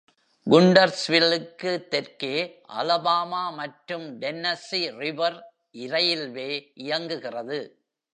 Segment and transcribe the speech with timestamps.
[0.47, 2.31] குண்டர்ஸ்வில்லுக்கு தெற்கே
[2.79, 5.37] அலபாமா மற்றும் Tennessee River
[5.75, 6.49] railway
[6.73, 7.59] இயங்குகிறது.